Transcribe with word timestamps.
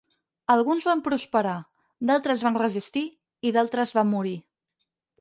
Alguns 0.53 0.87
van 0.89 1.03
prosperar, 1.07 1.53
d'altres 2.11 2.47
van 2.49 2.59
resistir 2.65 3.07
i 3.51 3.55
d'altres 3.59 3.99
van 4.01 4.15
morir. 4.19 4.39